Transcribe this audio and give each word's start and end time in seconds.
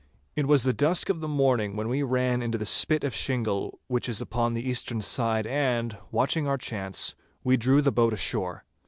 It 0.35 0.47
was 0.47 0.63
the 0.63 0.73
dusk 0.73 1.09
of 1.09 1.19
the 1.19 1.27
morning 1.27 1.75
when 1.75 1.87
we 1.87 2.01
ran 2.01 2.41
into 2.41 2.57
the 2.57 2.65
spit 2.65 3.03
of 3.03 3.13
shingle 3.13 3.77
which 3.85 4.09
is 4.09 4.19
upon 4.19 4.55
the 4.55 4.67
eastern 4.67 4.99
side 4.99 5.45
and, 5.45 5.95
watching 6.09 6.47
our 6.47 6.57
chance, 6.57 7.13
we 7.43 7.55
drew 7.55 7.83
the 7.83 7.91
boat 7.91 8.13
ashore. 8.13 8.65